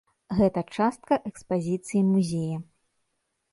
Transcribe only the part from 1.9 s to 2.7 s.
музея.